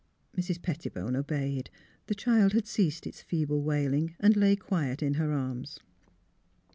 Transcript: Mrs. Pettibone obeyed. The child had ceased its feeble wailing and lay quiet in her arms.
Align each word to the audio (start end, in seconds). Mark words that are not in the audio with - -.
Mrs. 0.35 0.59
Pettibone 0.59 1.15
obeyed. 1.15 1.69
The 2.07 2.15
child 2.15 2.53
had 2.53 2.65
ceased 2.65 3.05
its 3.05 3.21
feeble 3.21 3.61
wailing 3.61 4.15
and 4.19 4.35
lay 4.35 4.55
quiet 4.55 5.03
in 5.03 5.13
her 5.13 5.31
arms. 5.31 5.79